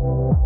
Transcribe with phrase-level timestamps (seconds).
[0.00, 0.38] What's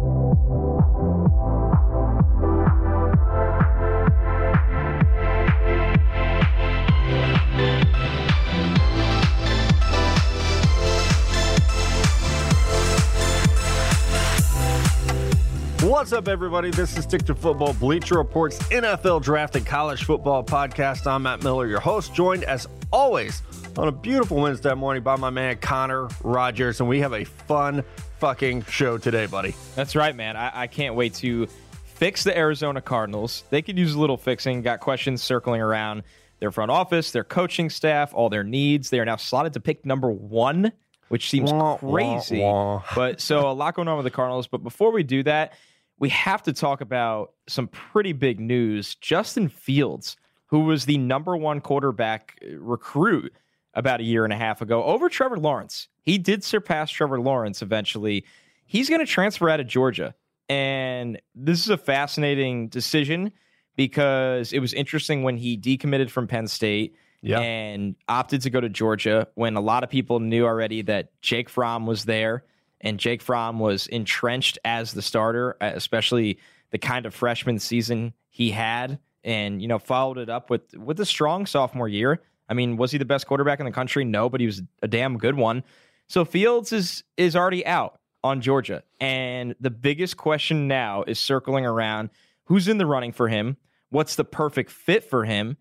[16.12, 16.72] up, everybody?
[16.72, 21.06] This is Stick to Football Bleacher Report's NFL Draft and College Football Podcast.
[21.06, 23.40] I'm Matt Miller, your host, joined as always
[23.78, 27.84] on a beautiful Wednesday morning by my man Connor Rogers, and we have a fun
[28.18, 29.54] fucking show today, buddy.
[29.74, 30.36] That's right, man.
[30.36, 31.46] I, I can't wait to
[31.84, 33.44] fix the Arizona Cardinals.
[33.50, 34.62] They could use a little fixing.
[34.62, 36.02] Got questions circling around
[36.40, 38.90] their front office, their coaching staff, all their needs.
[38.90, 40.72] They are now slotted to pick number one,
[41.08, 42.40] which seems Wah, crazy.
[42.40, 42.82] wah, wah.
[42.94, 44.46] But so a lot going on with the Cardinals.
[44.46, 45.54] But before we do that,
[45.98, 48.96] we have to talk about some pretty big news.
[48.96, 53.32] Justin Fields, who was the number one quarterback recruit
[53.74, 55.88] about a year and a half ago over Trevor Lawrence.
[56.02, 58.24] He did surpass Trevor Lawrence eventually.
[58.66, 60.14] He's going to transfer out of Georgia.
[60.48, 63.32] And this is a fascinating decision
[63.76, 67.40] because it was interesting when he decommitted from Penn State Yeah.
[67.40, 71.48] and opted to go to Georgia when a lot of people knew already that Jake
[71.48, 72.44] Fromm was there
[72.80, 76.38] and Jake Fromm was entrenched as the starter, uh, especially
[76.70, 81.00] the kind of freshman season he had and you know followed it up with with
[81.00, 82.20] a strong sophomore year.
[82.48, 84.04] I mean, was he the best quarterback in the country?
[84.04, 85.64] No, but he was a damn good one.
[86.08, 88.82] So Fields is is already out on Georgia.
[89.00, 92.10] And the biggest question now is circling around
[92.44, 93.56] who's in the running for him?
[93.90, 95.56] What's the perfect fit for him?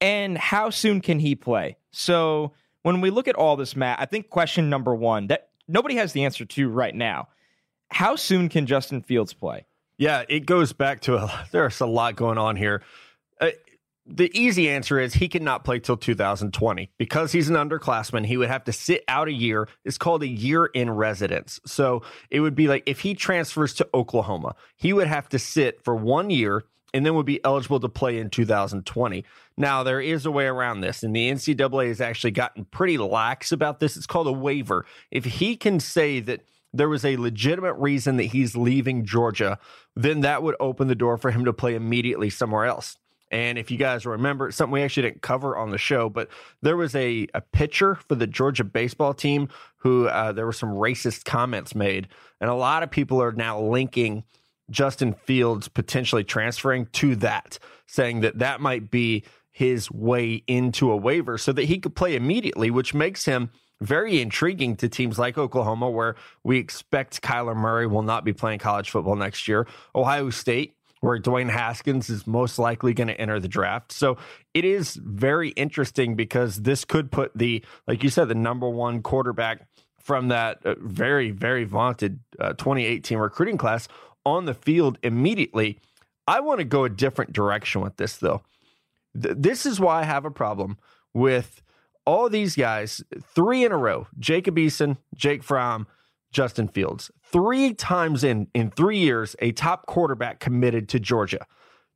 [0.00, 1.76] And how soon can he play?
[1.90, 2.52] So
[2.82, 6.12] when we look at all this, Matt, I think question number one that nobody has
[6.12, 7.28] the answer to right now.
[7.90, 9.66] How soon can Justin Fields play?
[9.98, 12.82] Yeah, it goes back to a, there's a lot going on here.
[13.40, 13.50] Uh,
[14.08, 18.24] the easy answer is he cannot play till 2020 because he's an underclassman.
[18.24, 19.68] He would have to sit out a year.
[19.84, 21.60] It's called a year in residence.
[21.66, 25.82] So it would be like if he transfers to Oklahoma, he would have to sit
[25.84, 26.64] for one year
[26.94, 29.24] and then would be eligible to play in 2020.
[29.56, 33.52] Now, there is a way around this, and the NCAA has actually gotten pretty lax
[33.52, 33.96] about this.
[33.96, 34.86] It's called a waiver.
[35.10, 39.58] If he can say that there was a legitimate reason that he's leaving Georgia,
[39.94, 42.96] then that would open the door for him to play immediately somewhere else.
[43.30, 46.28] And if you guys remember, something we actually didn't cover on the show, but
[46.62, 49.48] there was a, a pitcher for the Georgia baseball team
[49.78, 52.08] who uh, there were some racist comments made.
[52.40, 54.24] And a lot of people are now linking
[54.70, 60.96] Justin Fields potentially transferring to that, saying that that might be his way into a
[60.96, 63.50] waiver so that he could play immediately, which makes him
[63.80, 66.14] very intriguing to teams like Oklahoma, where
[66.44, 69.66] we expect Kyler Murray will not be playing college football next year.
[69.94, 70.75] Ohio State,
[71.06, 73.92] where Dwayne Haskins is most likely going to enter the draft.
[73.92, 74.18] So
[74.54, 79.02] it is very interesting because this could put the, like you said, the number one
[79.02, 79.68] quarterback
[80.00, 83.86] from that uh, very, very vaunted uh, 2018 recruiting class
[84.24, 85.78] on the field immediately.
[86.26, 88.42] I want to go a different direction with this, though.
[89.20, 90.76] Th- this is why I have a problem
[91.14, 91.62] with
[92.04, 93.00] all these guys,
[93.32, 95.86] three in a row Jacob Eason, Jake Fromm,
[96.36, 97.10] Justin Fields.
[97.22, 101.46] Three times in in three years, a top quarterback committed to Georgia.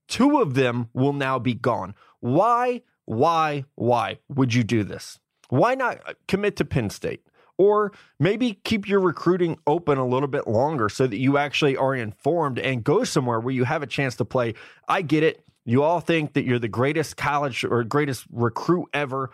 [0.09, 1.95] Two of them will now be gone.
[2.21, 5.21] Why, why, why would you do this?
[5.51, 7.21] Why not uh, commit to Penn State?
[7.59, 11.95] Or maybe keep your recruiting open a little bit longer so that you actually are
[11.95, 14.55] informed and go somewhere where you have a chance to play.
[14.89, 15.45] I get it.
[15.67, 19.31] You all think that you're the greatest college or greatest recruit ever.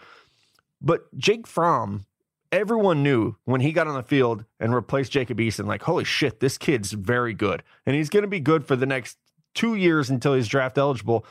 [0.81, 2.07] But Jake Fromm,
[2.53, 6.41] everyone knew when he got on the field and replaced Jacob Eason, like, holy shit,
[6.41, 7.63] this kid's very good.
[7.85, 9.19] And he's going to be good for the next
[9.55, 11.25] two years until he's draft eligible.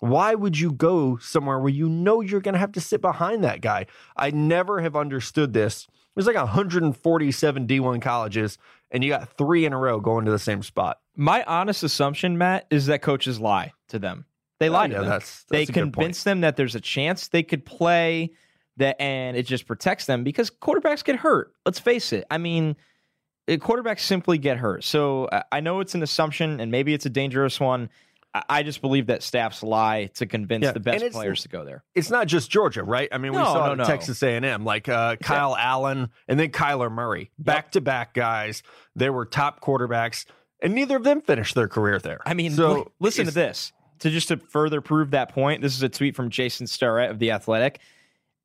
[0.00, 3.44] Why would you go somewhere where you know you're going to have to sit behind
[3.44, 3.86] that guy?
[4.16, 5.86] I never have understood this.
[6.14, 8.58] There's like 147 D1 colleges,
[8.90, 10.98] and you got three in a row going to the same spot.
[11.16, 14.26] My honest assumption, Matt, is that coaches lie to them.
[14.58, 15.08] They oh, lie to yeah, them.
[15.08, 15.94] that's- they that's point.
[15.94, 18.32] convince them that there's a chance they could play
[18.82, 21.52] that and it just protects them because quarterbacks get hurt.
[21.64, 22.24] Let's face it.
[22.30, 22.76] I mean,
[23.48, 24.84] uh, quarterbacks simply get hurt.
[24.84, 27.88] So I know it's an assumption and maybe it's a dangerous one.
[28.48, 31.84] I, just believe that staffs lie to convince Yeah, the best players to go there.
[31.94, 33.06] It's not just Georgia, right?
[33.12, 33.84] I mean, we saw no, no.
[33.84, 38.62] Texas A&M, like uh, Kyle Allen and then Kyler Murray, back to back guys.
[38.96, 40.24] They were top quarterbacks,
[40.62, 42.20] and neither of them finished their career there.
[42.24, 43.72] I mean, so li- listen to this.
[43.98, 47.18] To just to further prove that point, this is a tweet from Jason Starrett of
[47.18, 47.80] The Athletic.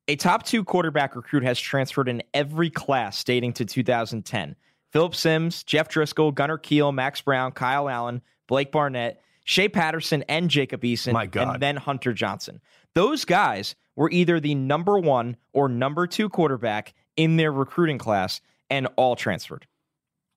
[0.08, 4.56] A top two quarterback recruit has transferred in every class dating to 2010.
[4.90, 10.48] Phillip Sims, Jeff Driskel, Gunner Kiel, Max Browne, Kyle Allen, Blake Barnett, Shea Patterson, and
[10.48, 11.54] Jacob Eason, My God.
[11.54, 12.60] and then Hunter Johnson.
[12.94, 18.40] Those guys were either the number one or number two quarterback in their recruiting class
[18.70, 19.66] and all transferred.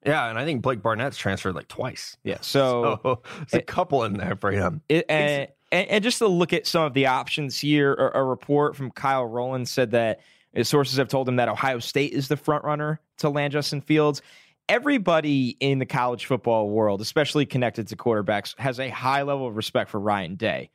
[0.05, 2.17] Yeah, and I think Blake Barnett's transferred like twice.
[2.23, 2.39] Yeah.
[2.41, 4.81] So So it's a couple in there for him.
[4.89, 8.23] It, and, and, and just to look at some of the options here, a, a
[8.23, 10.19] report from Kyle Rowland said that
[10.53, 13.81] his sources have told him that Ohio State is the front runner to land Justin
[13.81, 14.21] Fields.
[14.67, 19.55] Everybody in the college football world, especially connected to quarterbacks, has a high level of
[19.55, 20.69] respect for Ryan Day.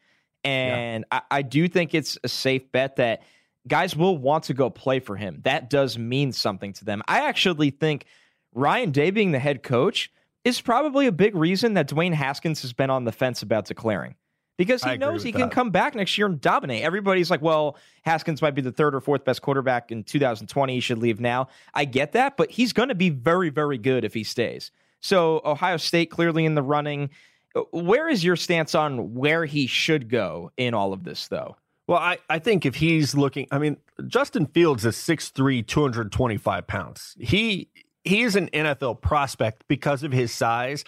[0.44, 3.22] And I, I do think it's a safe bet that
[3.66, 5.40] guys will want to go play for him.
[5.44, 7.02] That does mean something to them.
[7.08, 8.06] I actually think
[8.54, 10.10] Ryan Day being the head coach
[10.44, 14.14] is probably a big reason that Dwayne Haskins has been on the fence about declaring.
[14.56, 15.54] Because he I knows he with can that.
[15.54, 16.82] come back next year and dominate.
[16.82, 20.74] Everybody's like, well, Haskins might be the third or fourth best quarterback in 2020.
[20.74, 21.48] He should leave now.
[21.74, 24.70] I get that, but he's going to be very, very good if he stays.
[25.00, 27.10] So, Ohio State clearly in the running.
[27.54, 31.56] Uh, where is your stance on where he should go in all of this, though?
[31.86, 33.76] Well, I, I think if he's looking, I mean,
[34.06, 37.14] Justin Fields is 6'3, 225 pounds.
[37.20, 37.68] He
[38.06, 40.84] he is an NFL prospect because of his size,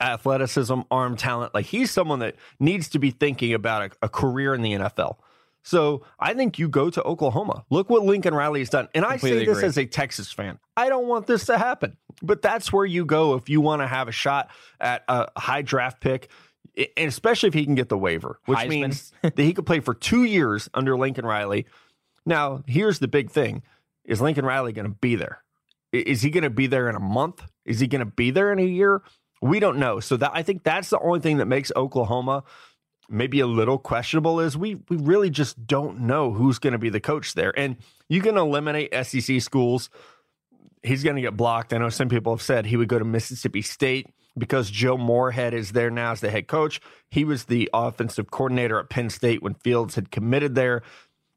[0.00, 1.54] athleticism, arm talent.
[1.54, 5.16] Like he's someone that needs to be thinking about a, a career in the NFL.
[5.62, 7.64] So I think you go to Oklahoma.
[7.68, 8.88] Look what Lincoln Riley has done.
[8.94, 9.64] And I say this agree.
[9.64, 10.58] as a Texas fan.
[10.76, 11.96] I don't want this to happen.
[12.22, 14.50] But that's where you go if you want to have a shot
[14.80, 16.30] at a high draft pick,
[16.76, 18.68] and especially if he can get the waiver, which Heisman.
[18.68, 21.66] means that he could play for two years under Lincoln Riley.
[22.24, 23.62] Now, here's the big thing:
[24.04, 25.42] is Lincoln Riley going to be there?
[25.92, 27.42] Is he going to be there in a month?
[27.64, 29.02] Is he going to be there in a year?
[29.40, 30.00] We don't know.
[30.00, 32.44] So that I think that's the only thing that makes Oklahoma
[33.08, 36.90] maybe a little questionable is we we really just don't know who's going to be
[36.90, 37.58] the coach there.
[37.58, 37.76] And
[38.08, 39.90] you can eliminate SEC schools.
[40.82, 41.72] He's going to get blocked.
[41.72, 45.54] I know some people have said he would go to Mississippi State because Joe Moorhead
[45.54, 46.80] is there now as the head coach.
[47.10, 50.82] He was the offensive coordinator at Penn State when Fields had committed there.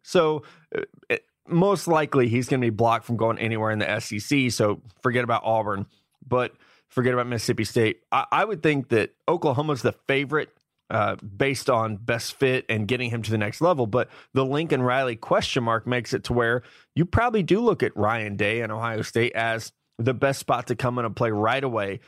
[0.04, 0.44] So
[0.76, 4.52] uh, it- most likely he's going to be blocked from going anywhere in the SEC.
[4.52, 5.86] So forget about Auburn,
[6.26, 6.54] but
[6.92, 8.02] forget about Mississippi State.
[8.12, 10.50] I, I would think that Oklahoma's the favorite
[10.92, 13.88] uh, based on best fit and getting him to the next level.
[13.88, 16.64] But the Lincoln Riley question mark makes it to where
[16.96, 20.76] you probably do look at Ryan Day and Ohio State as the best spot to
[20.76, 22.02] come in and play right away.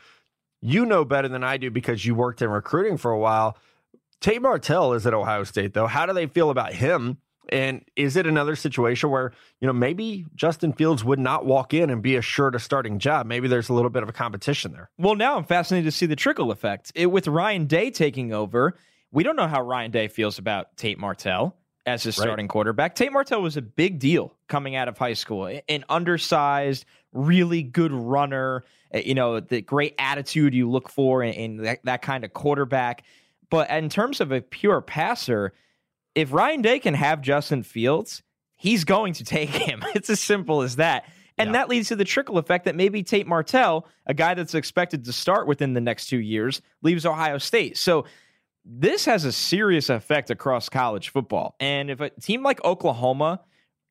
[0.60, 3.56] You know better than I do because you worked in recruiting for a while.
[4.20, 5.86] Tate Martell is at Ohio State, though.
[5.86, 7.18] How do they feel about him?
[7.54, 11.88] And is it another situation where, you know, maybe Justin Fields would not walk in
[11.88, 13.26] and be assured a starting job?
[13.26, 14.90] Maybe there's a little bit of a competition there.
[14.98, 16.90] Well, now I'm fascinated to see the trickle effect.
[16.94, 18.76] It, with Ryan Day taking over,
[19.12, 21.56] we don't know how Ryan Day feels about Tate Martell
[21.86, 22.24] as his Right.
[22.24, 22.96] starting quarterback.
[22.96, 27.92] Tate Martell was a big deal coming out of high school, an undersized, really good
[27.92, 32.24] runner, uh, you know, the great attitude you look for in, in that, that kind
[32.24, 33.04] of quarterback.
[33.50, 35.52] But in terms of a pure passer,
[36.14, 38.22] if Ryan Day can have Justin Fields,
[38.56, 39.82] he's going to take him.
[39.94, 41.04] It's as simple as that.
[41.36, 41.52] And Yeah.
[41.54, 45.12] that leads to the trickle effect that maybe Tate Martell, a guy that's expected to
[45.12, 47.76] start within the next two years, leaves Ohio State.
[47.76, 48.04] So
[48.64, 51.56] this has a serious effect across college football.
[51.60, 53.40] And if a team like Oklahoma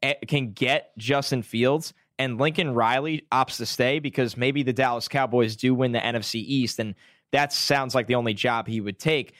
[0.02, 5.08] eh, can get Justin Fields and Lincoln Riley opts to stay because maybe the Dallas
[5.08, 6.96] Cowboys do win the NFC East, and
[7.32, 9.34] that sounds like the only job he would take.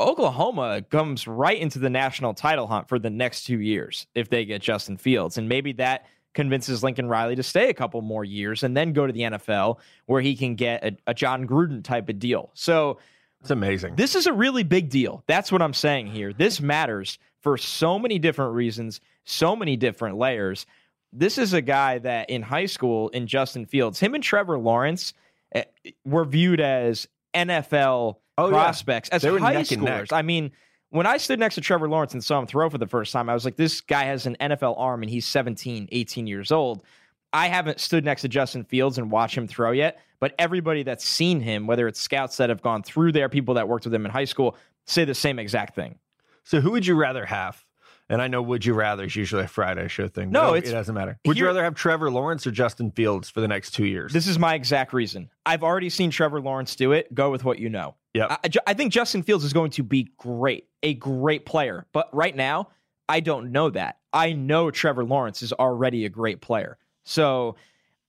[0.00, 4.44] Oklahoma comes right into the national title hunt for the next two years if they
[4.44, 5.38] get Justin Fields.
[5.38, 9.06] And maybe that convinces Lincoln Riley to stay a couple more years and then go
[9.06, 12.50] to the NFL where he can get a, a Jon Gruden type of deal.
[12.54, 12.98] So
[13.40, 13.94] It's amazing.
[13.94, 15.22] this is a really big deal.
[15.28, 16.32] That's what I'm saying here.
[16.32, 20.66] This matters for so many different reasons, so many different layers.
[21.12, 25.14] This is a guy that in high school, in Justin Fields, him and Trevor Lawrence
[25.54, 25.62] eh,
[26.04, 28.52] were viewed as NFL Oh, yeah.
[28.52, 30.12] prospects, as They were high neck schoolers.
[30.12, 30.50] I mean,
[30.90, 33.28] when I stood next to Trevor Lawrence and saw him throw for the first time,
[33.28, 36.84] I was like, this guy has an NFL arm and he's 17, 18 years old.
[37.32, 41.04] I haven't stood next to Justin Fields and watched him throw yet, but everybody that's
[41.04, 44.04] seen him, whether it's scouts that have gone through there, people that worked with him
[44.04, 45.98] in high school, say the same exact thing.
[46.44, 47.63] So who would you rather have?
[48.10, 50.30] And I know Would You Rather is usually a Friday show thing.
[50.30, 51.18] No, it doesn't matter.
[51.24, 54.12] Would you rather have Trevor Lawrence or Justin Fields for the next two years?
[54.12, 55.30] This is my exact reason.
[55.46, 57.14] I've already seen Trevor Lawrence do it.
[57.14, 57.94] Go with what you know.
[58.12, 58.30] Yep.
[58.30, 61.86] I, I I think Justin Fields is going to be great, a great player.
[61.92, 62.68] But right now,
[63.08, 63.98] I don't know that.
[64.12, 66.78] I know Trevor Lawrence is already a great player.
[67.04, 67.56] So,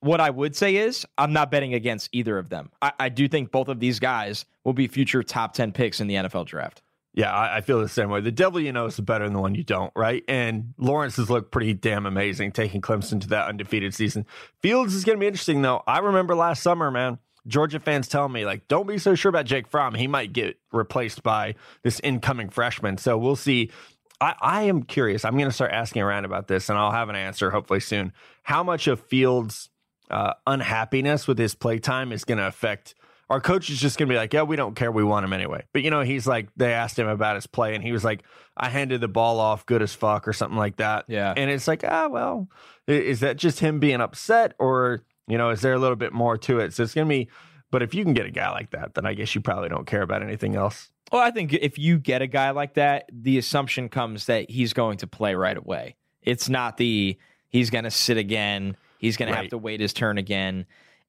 [0.02, 2.70] what I would say is, I'm not betting against either of them.
[2.82, 6.08] I, I do think both of these guys will be future top 10 picks in
[6.08, 6.82] the NFL draft.
[7.16, 8.20] Yeah, I, I feel the same way.
[8.20, 10.22] The devil you know is better than the one you don't, right?
[10.28, 14.26] And Lawrence has looked pretty damn amazing taking Clemson to that undefeated season.
[14.62, 15.82] Fields is going to be interesting, though.
[15.88, 17.18] I remember last summer, man,
[17.48, 19.94] Georgia fans telling me, like, don't be so sure about Jake Fromm.
[19.96, 22.98] He might get replaced by this incoming freshman.
[22.98, 23.72] So we'll see.
[24.20, 25.24] I, I am curious.
[25.24, 28.12] I'm going to start asking around about this, and I'll have an answer hopefully soon.
[28.44, 29.70] How much of Fields'
[30.12, 32.94] uh, unhappiness with his play time is going to affect
[33.30, 34.92] our coach is just going to be like, yeah, we don't care.
[34.92, 35.66] We want him anyway.
[35.74, 38.24] But, you know, he's like, they asked him about his play and he was like,
[38.56, 41.06] I handed the ball off good as fuck or something like that.
[41.08, 41.34] Yeah.
[41.36, 42.48] And it's like, ah, well,
[42.88, 46.38] is that just him being upset or, you know, is there a little bit more
[46.38, 46.74] to it?
[46.74, 47.30] So it's going to be,
[47.72, 49.88] but if you can get a guy like that, then I guess you probably don't
[49.88, 50.92] care about anything else.
[51.12, 54.74] Well, I think if you get a guy like that, the assumption comes that he's
[54.74, 55.96] going to play right away.
[56.22, 57.18] It's not the
[57.50, 60.66] he's going to sit again, he's going to have to wait his turn again.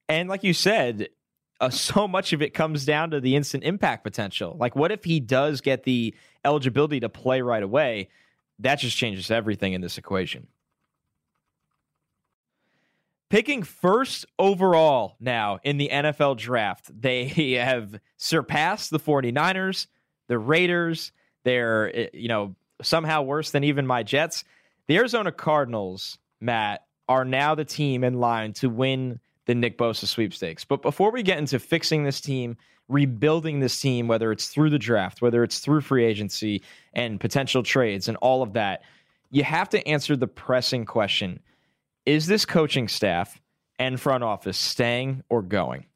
[0.08, 1.08] And like you said,
[1.60, 4.56] uh, so much of it comes down to the instant impact potential.
[4.58, 8.08] Like, what if he does get the eligibility to play right away?
[8.58, 10.46] That just changes everything in this equation.
[13.28, 17.26] Picking first overall now in the NFL draft, they
[17.60, 19.88] have surpassed the 49ers,
[20.28, 21.12] the Raiders.
[21.44, 24.44] They're, eh, you know, somehow worse than even my Jets.
[24.86, 30.06] The Arizona Cardinals, Matt, are now the team in line to win the Nick Bosa
[30.06, 30.64] sweepstakes.
[30.64, 32.56] But before we get into fixing this team,
[32.88, 36.62] rebuilding this team, whether it's through the draft, whether it's through free agency
[36.92, 38.82] and potential trades and all of that,
[39.30, 41.40] you have to answer the pressing question
[42.04, 43.40] Is this coaching staff
[43.78, 45.86] and front office staying or going?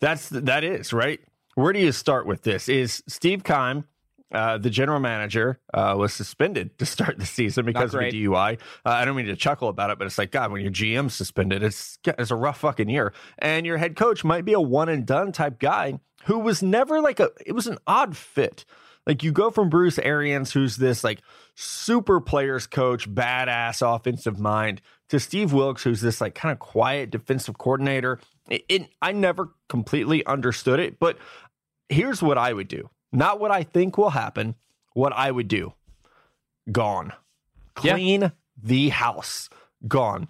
[0.00, 1.20] That's that is right.
[1.54, 2.68] Where do you start with this?
[2.68, 3.84] Is Steve Keim,
[4.32, 8.10] uh, the general manager, uh, was suspended to start the season because of a.
[8.10, 8.58] DUI.
[8.84, 11.14] Uh, I don't mean to chuckle about it, but it's like God, when your GM's
[11.14, 14.88] suspended, it's it's a rough fucking year, and your head coach might be a one
[14.88, 17.30] and done type guy who was never like a.
[17.44, 18.64] It was an odd fit.
[19.06, 21.20] Like you go from Bruce Arians, who's this like
[21.54, 27.10] super players coach, badass offensive mind, to Steve Wilks, who's this like kind of quiet
[27.10, 28.18] defensive coordinator.
[28.48, 31.18] It, it, I never completely understood it, but
[31.88, 32.88] here's what I would do.
[33.14, 34.56] Not what I think will happen,
[34.92, 35.72] what I would do.
[36.70, 37.12] Gone.
[37.82, 37.94] Yeah.
[37.94, 39.48] Clean the house.
[39.86, 40.28] Gone.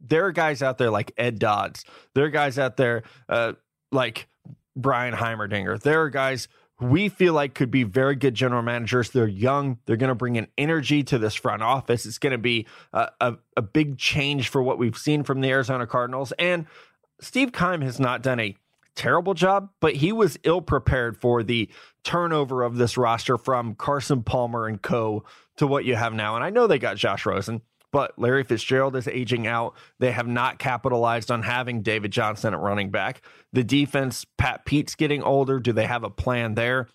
[0.00, 1.84] There are guys out there like Ed Dodds.
[2.14, 3.54] There are guys out there uh,
[3.92, 4.28] like
[4.76, 5.80] Brian Heimerdinger.
[5.80, 6.48] There are guys
[6.80, 9.10] we feel like could be very good general managers.
[9.10, 9.78] They're young.
[9.84, 12.06] They're going to bring an energy to this front office.
[12.06, 15.50] It's going to be a, a, a big change for what we've seen from the
[15.50, 16.32] Arizona Cardinals.
[16.38, 16.66] And
[17.20, 18.56] Steve Keim has not done a
[18.94, 21.68] terrible job, but he was ill prepared for the
[22.04, 25.24] turnover of this roster from Carson Palmer and co
[25.56, 26.36] to what you have now.
[26.36, 29.74] And I know they got Josh Rosen, but Larry Fitzgerald is aging out.
[29.98, 33.22] They have not capitalized on having David Johnson at running back.
[33.52, 35.58] The defense, Pat Pete's getting older.
[35.58, 36.88] Do they have a plan there?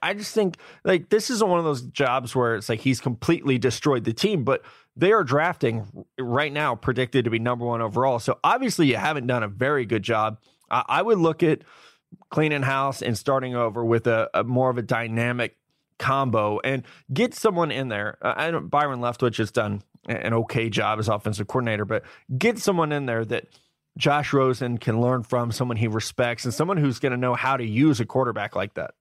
[0.00, 3.58] I just think like this isn't one of those jobs where it's like he's completely
[3.58, 4.62] destroyed the team, but
[4.94, 8.18] they are drafting right now predicted to be number one overall.
[8.18, 10.38] So obviously you haven't done a very good job.
[10.70, 11.62] I, I would look at
[12.32, 15.54] cleaning house and starting over with a, a more of a dynamic
[15.98, 18.16] combo and get someone in there.
[18.22, 22.02] Uh, I don't, Byron Leftwich has done an okay job as offensive coordinator, but
[22.36, 23.48] get someone in there that
[23.98, 27.58] Josh Rosen can learn from, someone he respects, and someone who's going to know how
[27.58, 28.94] to use a quarterback like that.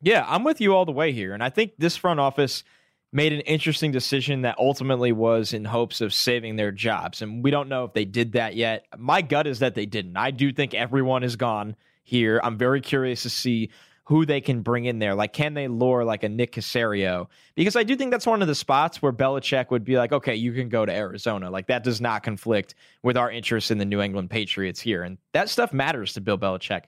[0.00, 1.34] Yeah, I'm with you all the way here.
[1.34, 2.64] And I think this front office
[3.12, 7.20] made an interesting decision that ultimately was in hopes of saving their jobs.
[7.20, 8.86] And we don't know if they did that yet.
[8.96, 10.16] My gut is that they didn't.
[10.16, 11.76] I do think everyone is gone
[12.08, 12.40] here.
[12.42, 13.70] I'm very curious to see
[14.04, 15.14] who they can bring in there.
[15.14, 17.26] Like, can they lure like a Nick Caserio?
[17.54, 20.34] Because I do think that's one of the spots where Belichick would be like, okay,
[20.34, 21.50] you can go to Arizona.
[21.50, 25.02] Like, that does not conflict with our interest in the New England Patriots here.
[25.02, 26.84] And that stuff matters to Bill Belichick.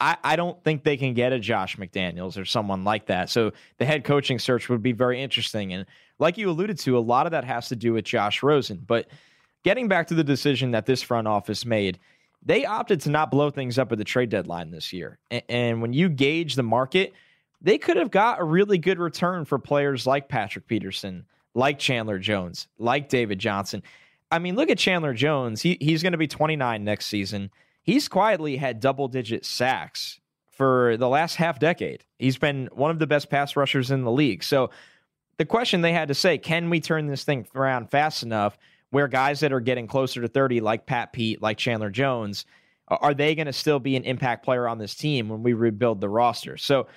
[0.00, 3.30] I, I don't think they can get a Josh McDaniels or someone like that.
[3.30, 5.72] So the head coaching search would be very interesting.
[5.72, 5.86] And
[6.20, 8.84] like you alluded to, a lot of that has to do with Josh Rosen.
[8.86, 9.08] But
[9.64, 11.98] getting back to the decision that this front office made,
[12.42, 15.18] they opted to not blow things up at the trade deadline this year.
[15.48, 17.12] And, when you gauge the market,
[17.60, 22.18] they could have got a really good return for players like Patrick Peterson, like Chandler
[22.18, 23.82] Jones, like David Johnson.
[24.30, 25.60] I mean, look at Chandler Jones.
[25.60, 27.50] He, he's going to be 29 next season.
[27.82, 30.20] He's quietly had double digit sacks
[30.50, 32.04] for the last half decade.
[32.18, 34.42] He's been one of the best pass rushers in the league.
[34.44, 34.70] So
[35.38, 38.58] the question they had to say, can we turn this thing around fast enough
[38.90, 42.44] where guys that are getting closer to 30, like Pat Pete, like Chandler Jones,
[42.88, 46.00] are they going to still be an impact player on this team when we rebuild
[46.00, 46.56] the roster?
[46.56, 46.88] So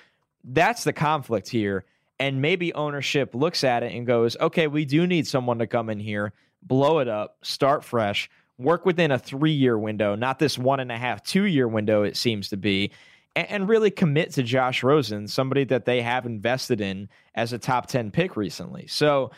[0.42, 1.84] that's the conflict here.
[2.18, 5.90] And maybe ownership looks at it and goes, okay, we do need someone to come
[5.90, 6.32] in here,
[6.62, 10.92] blow it up, start fresh, work within a three year window, not this one and
[10.92, 12.90] a half, two year window, it seems to be,
[13.36, 17.86] and, really commit to Josh Rosen, somebody that they have invested in as a top
[17.86, 18.86] 10 pick recently.
[18.86, 19.32] So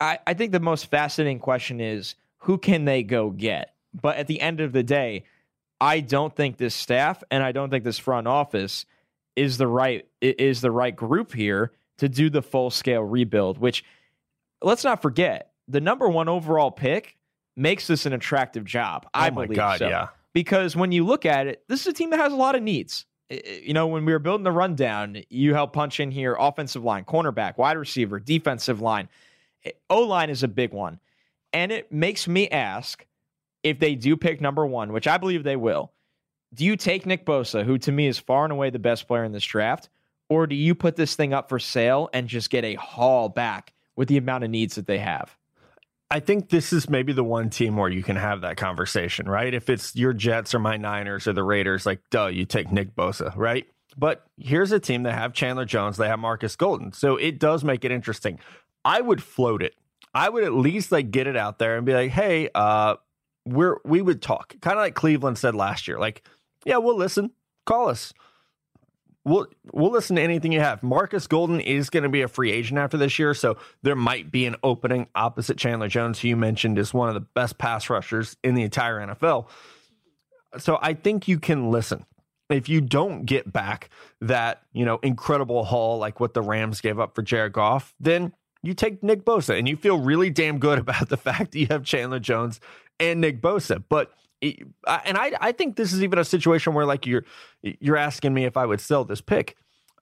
[0.00, 3.74] I, I think the most fascinating question is who can they go get?
[4.00, 5.24] But at the end of the day,
[5.80, 8.86] I don't think this staff and I don't think this front office
[9.36, 13.58] is the right is the right group here to do the full scale rebuild.
[13.58, 13.84] Which
[14.62, 17.16] let's not forget, the number one overall pick
[17.56, 19.04] makes this an attractive job.
[19.06, 19.88] Oh I oh my believe God, so.
[19.88, 20.08] yeah.
[20.32, 22.62] Because when you look at it, this is a team that has a lot of
[22.62, 23.06] needs.
[23.30, 27.04] You know, when we were building the rundown, you help punch in here offensive line,
[27.04, 29.08] cornerback, wide receiver, defensive line.
[29.90, 31.00] O line is a big one.
[31.52, 33.06] And it makes me ask
[33.62, 35.92] if they do pick number one, which I believe they will,
[36.54, 39.24] do you take Nick Bosa, who to me is far and away the best player
[39.24, 39.88] in this draft,
[40.28, 43.72] or do you put this thing up for sale and just get a haul back
[43.96, 45.36] with the amount of needs that they have?
[46.10, 49.52] I think this is maybe the one team where you can have that conversation, right?
[49.52, 52.96] If it's your Jets or my Niners or the Raiders, like, duh, you take Nick
[52.96, 53.66] Bosa, right?
[53.96, 56.92] But here's a team that have Chandler Jones, they have Marcus Golden.
[56.92, 58.38] So it does make it interesting.
[58.84, 59.74] I would float it.
[60.14, 62.96] I would at least like get it out there and be like, hey, uh,
[63.44, 64.54] we're we would talk.
[64.60, 65.98] Kind of like Cleveland said last year.
[65.98, 66.26] Like,
[66.64, 67.30] yeah, we'll listen.
[67.66, 68.12] Call us.
[69.24, 70.82] We'll we'll listen to anything you have.
[70.82, 74.30] Marcus Golden is going to be a free agent after this year, so there might
[74.30, 77.90] be an opening opposite Chandler Jones, who you mentioned is one of the best pass
[77.90, 79.48] rushers in the entire NFL.
[80.58, 82.06] So I think you can listen.
[82.48, 83.90] If you don't get back
[84.22, 88.32] that, you know, incredible haul like what the Rams gave up for Jared Goff, then
[88.62, 91.66] you take Nick Bosa and you feel really damn good about the fact that you
[91.70, 92.60] have Chandler Jones
[93.00, 93.82] and Nick Bosa.
[93.88, 97.24] But and I I think this is even a situation where like you're
[97.62, 99.56] you're asking me if I would sell this pick.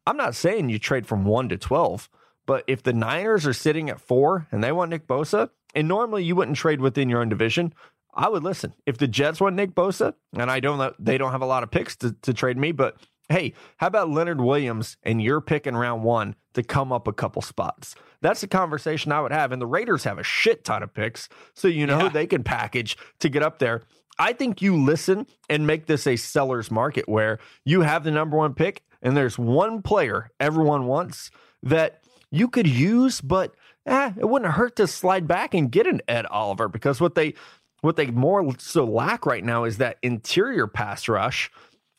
[0.07, 2.09] I'm not saying you trade from one to twelve,
[2.45, 6.23] but if the Niners are sitting at four and they want Nick Bosa, and normally
[6.23, 7.73] you wouldn't trade within your own division,
[8.15, 8.75] I would listen.
[8.85, 11.63] If the Jets want Nick Bosa, and I don't know they don't have a lot
[11.63, 12.97] of picks to, to trade me, but
[13.29, 17.43] hey, how about Leonard Williams and you're picking round one to come up a couple
[17.43, 17.95] spots?
[18.21, 19.53] That's a conversation I would have.
[19.53, 22.09] And the Raiders have a shit ton of picks, so you know yeah.
[22.09, 23.83] they can package to get up there.
[24.19, 28.37] I think you listen and make this a seller's market where you have the number
[28.37, 31.31] one pick and there's one player everyone wants
[31.63, 36.01] that you could use, but eh, it wouldn't hurt to slide back and get an
[36.09, 37.35] Ed Oliver because what they
[37.83, 41.51] what they more so lack right now is that interior pass rush.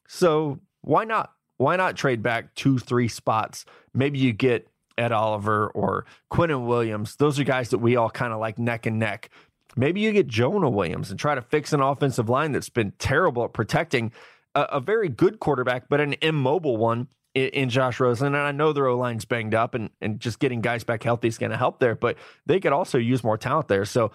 [0.08, 1.32] So why not?
[1.58, 3.66] Why not trade back two, three spots?
[3.94, 7.16] Maybe you get Ed Oliver or Quinnen Williams.
[7.16, 9.30] Those are guys that we all kind of like neck and neck.
[9.76, 13.44] Maybe you get Jonah Williams and try to fix an offensive line that's been terrible
[13.44, 14.12] at protecting
[14.56, 18.28] a, a very good quarterback, but an immobile one in, in Josh Rosen.
[18.28, 21.28] And I know their O line's banged up and, and just getting guys back healthy
[21.28, 23.86] is going to help there, but they could also use more talent there.
[23.86, 24.12] So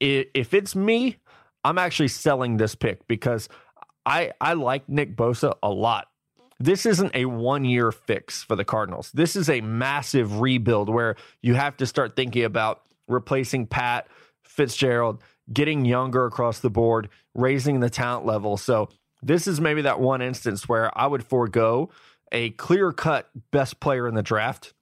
[0.00, 1.18] if it's me,
[1.62, 3.48] I'm actually selling this pick because
[4.06, 6.08] I, I like Nick Bosa a lot.
[6.60, 9.10] This isn't a one year fix for the Cardinals.
[9.12, 14.06] This is a massive rebuild where you have to start thinking about replacing Pat
[14.42, 15.20] Fitzgerald,
[15.52, 18.56] getting younger across the board, raising the talent level.
[18.56, 18.88] So
[19.22, 21.90] this is maybe that one instance where I would forego
[22.30, 24.74] a clear cut best player in the draft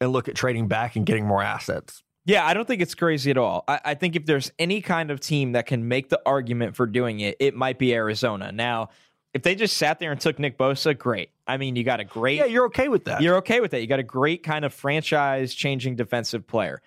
[0.00, 2.02] and look at trading back and getting more assets.
[2.24, 3.64] Yeah, I don't think it's crazy at all.
[3.66, 6.86] I, I, think if there's any kind of team that can make the argument for
[6.86, 8.52] doing it, it might be Arizona.
[8.52, 8.90] Now,
[9.34, 11.30] if they just sat there and took Nick Bosa, great.
[11.46, 12.38] I mean, you got a great.
[12.38, 13.22] Yeah, you're okay with that.
[13.22, 13.80] You're okay with that.
[13.80, 16.80] You got a great kind of franchise changing defensive player.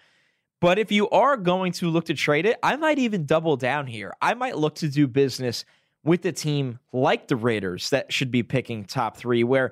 [0.62, 3.88] But if you are going to look to trade it, I might even double down
[3.88, 4.14] here.
[4.22, 5.66] I might look to do business
[6.04, 9.72] with a team like the Raiders that should be picking top three, where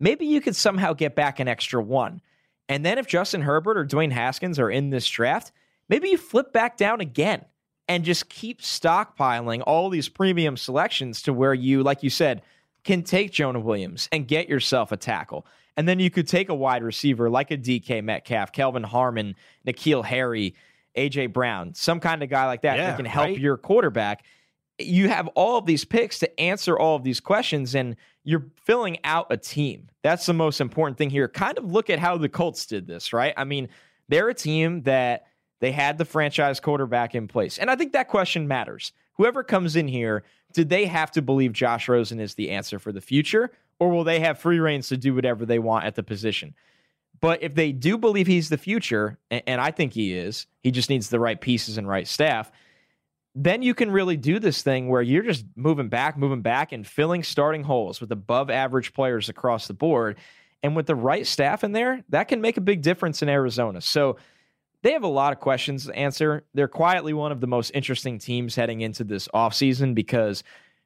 [0.00, 2.20] maybe you could somehow get back an extra one.
[2.68, 5.52] And then if Justin Herbert or Dwayne Haskins are in this draft,
[5.88, 7.44] maybe you flip back down again
[7.88, 12.42] and just keep stockpiling all these premium selections to where you, like you said,
[12.84, 15.46] can take Jonah Williams and get yourself a tackle.
[15.76, 19.34] And then you could take a wide receiver like a DK Metcalf, Kelvin Harmon,
[19.66, 20.54] N'Keal Harry,
[20.96, 23.38] AJ Brown, some kind of guy like that yeah, that can help right?
[23.38, 24.24] your quarterback.
[24.78, 28.98] You have all of these picks to answer all of these questions, and you're filling
[29.04, 29.88] out a team.
[30.02, 31.28] That's the most important thing here.
[31.28, 33.34] Kind of look at how the Colts did this, right?
[33.36, 33.68] I mean,
[34.08, 35.26] they're a team that
[35.60, 37.58] they had the franchise quarterback in place.
[37.58, 38.92] And I think that question matters.
[39.14, 42.90] Whoever comes in here, did they have to believe Josh Rosen is the answer for
[42.90, 43.52] the future?
[43.78, 46.54] or will they have free reigns to do whatever they want at the position?
[47.20, 50.90] But if they do believe he's the future, and I think he is, he just
[50.90, 52.50] needs the right pieces and right staff
[53.34, 56.86] then you can really do this thing where you're just moving back, moving back, and
[56.86, 60.16] filling starting holes with above average players across the board.
[60.62, 63.80] And with the right staff in there, that can make a big difference in Arizona.
[63.80, 64.16] So
[64.82, 66.44] they have a lot of questions to answer.
[66.54, 70.44] They're quietly one of the most interesting teams heading into this offseason because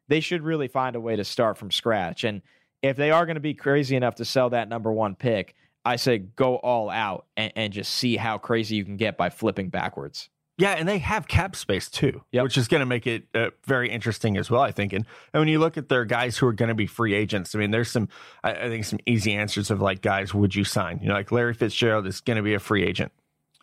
[0.09, 2.25] they should really find a way to start from scratch.
[2.25, 2.43] And
[2.83, 5.97] if they are going to be crazy enough to sell that number one pick, I
[5.97, 9.69] say go all out and, and just see how crazy you can get by flipping
[9.69, 10.29] backwards.
[10.59, 12.42] Yeah, and they have cap space too, yep.
[12.42, 14.61] which is going to make it uh, very interesting as well.
[14.61, 16.87] I think, and, and when you look at their guys who are going to be
[16.87, 18.09] free agents, I mean, there's some,
[18.42, 20.99] I, I, think, some easy answers of like guys, would you sign?
[21.01, 23.12] You know, like Larry Fitzgerald is going to be a free agent.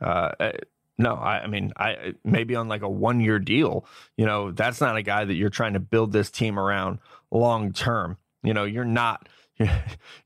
[0.01, 0.51] Uh, uh,
[0.97, 3.85] no, I, I, mean, I maybe on like a one year deal.
[4.15, 7.73] You know, that's not a guy that you're trying to build this team around long
[7.73, 8.17] term.
[8.41, 9.27] You know, you're not
[9.59, 9.69] you're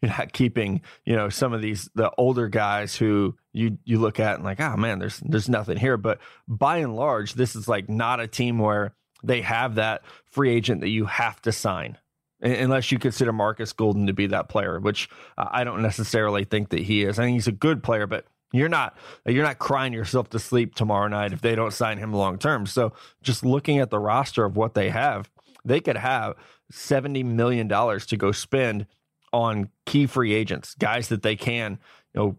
[0.03, 4.35] not keeping you know some of these the older guys who you you look at
[4.35, 5.97] and like oh man there's there's nothing here.
[5.97, 10.51] But by and large this is like not a team where they have that free
[10.51, 11.97] agent that you have to sign
[12.41, 16.69] unless you consider Marcus Golden to be that player which uh, I don't necessarily think
[16.69, 17.19] that he is.
[17.19, 20.75] I think he's a good player but you're not you're not crying yourself to sleep
[20.75, 24.45] tomorrow night if they don't sign him long term so just looking at the roster
[24.45, 25.29] of what they have
[25.65, 26.35] they could have
[26.71, 28.85] 70 million dollars to go spend
[29.33, 31.79] on key free agents, guys that they can,
[32.13, 32.37] you know,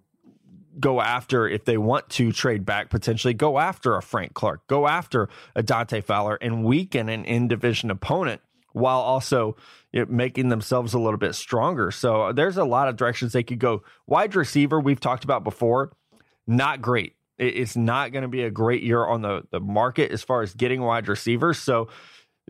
[0.80, 4.88] go after if they want to trade back potentially go after a Frank Clark, go
[4.88, 8.40] after a Dante Fowler and weaken an in division opponent
[8.72, 9.56] while also
[9.92, 11.90] you know, making themselves a little bit stronger.
[11.90, 13.82] So uh, there's a lot of directions they could go.
[14.06, 15.92] Wide receiver, we've talked about before,
[16.46, 17.14] not great.
[17.38, 20.54] It's not going to be a great year on the, the market as far as
[20.54, 21.58] getting wide receivers.
[21.58, 21.88] So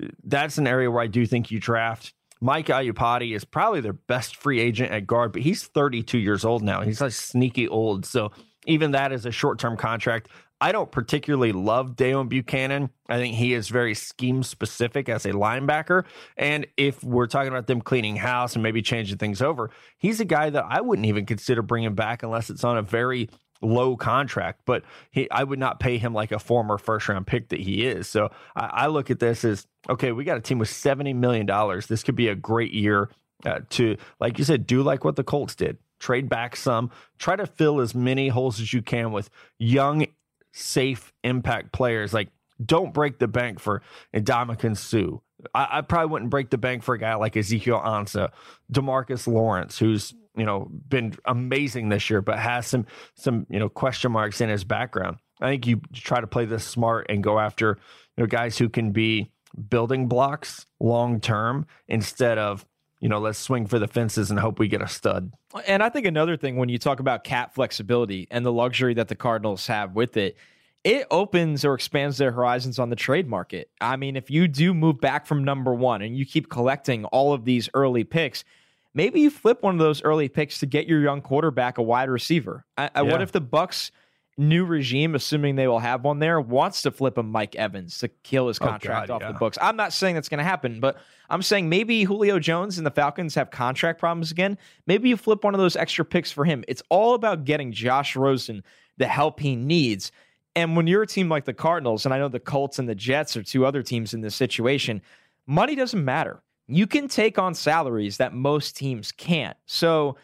[0.02, 3.92] uh, that's an area where I do think you draft Mike Iupati is probably their
[3.92, 6.80] best free agent at guard, but he's 32 years old now.
[6.80, 8.06] He's like sneaky old.
[8.06, 8.32] So
[8.66, 10.28] even that is a short term contract.
[10.62, 12.90] I don't particularly love Deone Bucannon.
[13.08, 16.04] I think he is very scheme specific as a linebacker.
[16.36, 20.26] And if we're talking about them cleaning house and maybe changing things over, he's a
[20.26, 23.30] guy that I wouldn't even consider bringing back unless it's on a very
[23.62, 27.48] low contract, but he I would not pay him like a former first round pick
[27.50, 28.08] that he is.
[28.08, 31.46] So I, I look at this as okay, we got a team with seventy million
[31.46, 31.86] dollars.
[31.86, 33.10] This could be a great year
[33.44, 35.78] uh, to, like you said, do like what the Colts did.
[35.98, 40.06] Trade back some, try to fill as many holes as you can with young,
[40.52, 42.14] safe impact players.
[42.14, 42.28] Like,
[42.64, 43.82] don't break the bank for
[44.14, 45.18] Ndamukong Suh.
[45.54, 48.30] I, I, probably wouldn't break the bank for a guy like Ezekiel Ansah,
[48.70, 53.68] Demarcus Lawrence, who's you know been amazing this year, but has some some you know
[53.68, 55.16] question marks in his background.
[55.40, 57.78] I think you try to play this smart and go after
[58.16, 59.30] you know guys who can be
[59.68, 62.64] building blocks long term instead of
[63.00, 65.32] you know let's swing for the fences and hope we get a stud.
[65.66, 69.08] And I think another thing when you talk about cap flexibility and the luxury that
[69.08, 70.36] the Cardinals have with it
[70.82, 73.70] it opens or expands their horizons on the trade market.
[73.80, 77.32] I mean, if you do move back from number one and you keep collecting all
[77.34, 78.44] of these early picks,
[78.94, 82.08] maybe you flip one of those early picks to get your young quarterback a wide
[82.08, 82.64] receiver.
[82.76, 83.90] I, I, What if the Bucs
[84.38, 88.08] new regime, assuming they will have one there, wants to flip a Mike Evans to
[88.08, 89.32] kill his contract oh God, off yeah.
[89.32, 89.58] the books?
[89.60, 90.98] I'm not saying that's going to happen, but
[91.28, 94.58] I'm saying maybe Julio Jones and the Falcons have contract problems again.
[94.86, 96.64] Maybe you flip one of those extra picks for him.
[96.66, 98.64] It's all about getting Josh Rosen
[98.96, 100.12] the help he needs.
[100.56, 102.94] And when you're a team like the Cardinals, and I know the Colts and the
[102.94, 105.00] Jets are two other teams in this situation,
[105.46, 109.56] money doesn't matter you can take on salaries that most teams can't.
[109.66, 110.16] So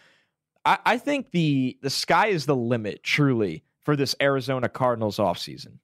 [0.65, 5.79] I, I think the the sky is the limit, truly, for this Arizona Cardinals offseason.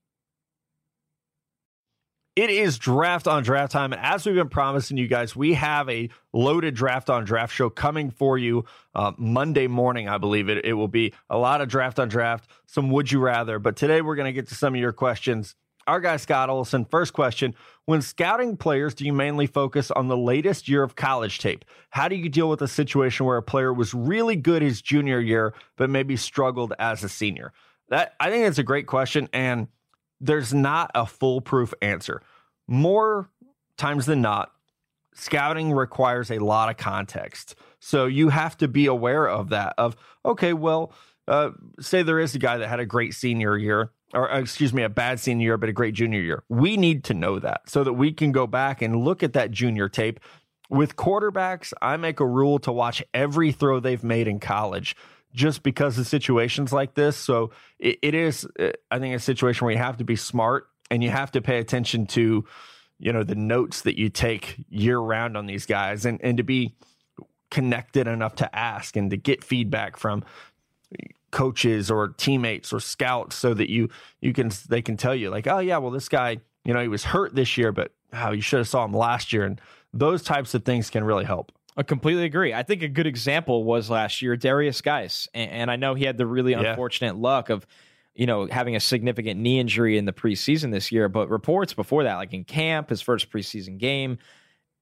[2.34, 3.92] It is draft on draft time.
[3.92, 7.68] And as we've been promising you guys, we have a loaded draft on draft show
[7.68, 10.64] coming for you uh, Monday morning, I believe it.
[10.64, 13.58] It will be a lot of draft on draft, some would you rather.
[13.58, 15.54] But today we're going to get to some of your questions
[15.86, 17.54] our guy Scott Olson, first question.
[17.84, 21.64] When scouting players, do you mainly focus on the latest year of college tape?
[21.90, 25.20] How do you deal with a situation where a player was really good his junior
[25.20, 27.52] year, but maybe struggled as a senior?
[27.88, 29.68] That I think that's a great question, and
[30.20, 32.22] there's not a foolproof answer.
[32.68, 33.28] More
[33.76, 34.52] times than not,
[35.14, 37.56] scouting requires a lot of context.
[37.80, 39.74] So you have to be aware of that.
[39.76, 40.92] Of okay, well,
[41.32, 44.72] uh, say there is a guy that had a great senior year or uh, excuse
[44.72, 46.44] me, a bad senior year, but a great junior year.
[46.48, 49.50] We need to know that so that we can go back and look at that
[49.50, 50.20] junior tape.
[50.68, 54.96] With quarterbacks, I make a rule to watch every throw they've made in college
[55.34, 57.16] just because of situations like this.
[57.16, 60.68] So it, it is, uh, I think, a situation where you have to be smart
[60.90, 62.44] and you have to pay attention to,
[62.98, 66.42] you know, the notes that you take year round on these guys and, and to
[66.42, 66.74] be
[67.50, 70.24] connected enough to ask and to get feedback from
[71.32, 73.88] coaches or teammates or scouts so that you
[74.20, 76.88] you can they can tell you like oh yeah well this guy you know he
[76.88, 79.60] was hurt this year but how oh, you should have saw him last year and
[79.94, 82.52] those types of things can really help I completely agree.
[82.52, 86.04] I think a good example was last year Darius Guice, and, and I know he
[86.04, 86.70] had the really Yeah.
[86.70, 87.66] unfortunate luck of,
[88.14, 91.08] you know, having a significant knee injury in the preseason this year.
[91.08, 94.18] But reports before that, like in camp, his first preseason game,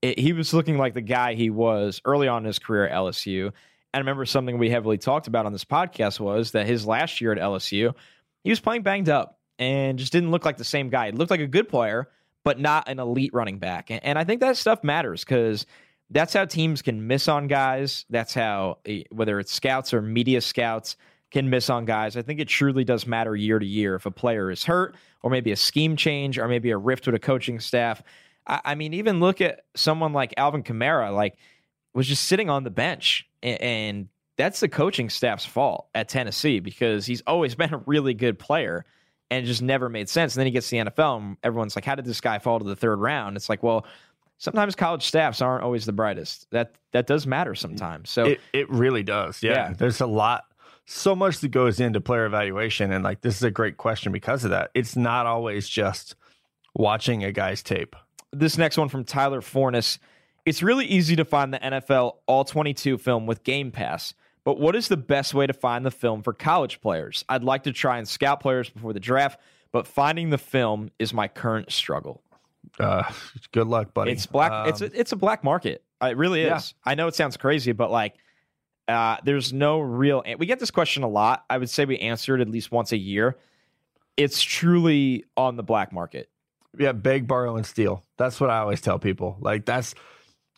[0.02, 2.92] it, he was looking like the guy he was early on in his career at
[2.92, 3.52] LSU.
[3.92, 7.32] I remember something we heavily talked about on this podcast was that his last year
[7.32, 7.94] at LSU,
[8.44, 11.06] he was playing banged up and just didn't look like the same guy.
[11.06, 12.08] He looked like a good player,
[12.44, 13.90] but not an elite running back.
[13.90, 15.66] And, and I think that stuff matters because
[16.08, 18.04] that's how teams can miss on guys.
[18.10, 20.96] That's how, eh, whether it's scouts or media scouts,
[21.30, 22.16] can miss on guys.
[22.16, 25.30] I think it truly does matter year to year if a player is hurt or
[25.30, 28.02] maybe a scheme change or maybe a rift with a coaching staff.
[28.46, 31.36] I, I mean, even look at someone like Alvin Kamara, like
[31.94, 37.06] was just sitting on the bench, and that's the coaching staff's fault at Tennessee because
[37.06, 38.84] he's always been a really good player
[39.30, 40.34] and it just never made sense.
[40.34, 42.58] And then he gets to the NFL, and everyone's like, "How did this guy fall
[42.58, 43.86] to the third round?" It's like, well,
[44.38, 46.48] sometimes college staffs aren't always the brightest.
[46.50, 48.10] That that does matter sometimes.
[48.10, 49.42] So It it really does.
[49.42, 49.52] Yeah.
[49.52, 49.72] Yeah.
[49.74, 50.44] There's a lot
[50.86, 54.42] so much that goes into player evaluation and like this is a great question because
[54.42, 54.70] of that.
[54.74, 56.16] It's not always just
[56.74, 57.94] watching a guy's tape.
[58.32, 60.00] this next one from Tyler Fornes.
[60.46, 64.74] It's really easy to find the NFL All 22 film with Game Pass, but what
[64.74, 67.24] is the best way to find the film for college players?
[67.28, 69.40] I'd like to try and scout players before the draft,
[69.72, 72.22] but finding the film is my current struggle.
[72.78, 73.02] Uh
[73.52, 74.12] good luck, buddy.
[74.12, 74.52] It's black.
[74.52, 75.82] Um, it's a, it's a black market.
[76.02, 76.74] It really is.
[76.86, 76.90] Yeah.
[76.90, 78.14] I know it sounds crazy, but like,
[78.88, 80.22] uh, there's no real.
[80.38, 81.44] We get this question a lot.
[81.50, 83.36] I would say we answer it at least once a year.
[84.16, 86.28] It's truly on the black market.
[86.78, 88.04] yeah, beg, borrow, and steal.
[88.16, 89.36] That's what I always tell people.
[89.40, 89.94] Like that's,